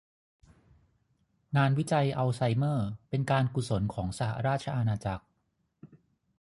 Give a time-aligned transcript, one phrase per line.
[1.57, 5.23] งานวิจัยอัลไซเมอร์เป็นการกุศลของสหราชอาณาจักร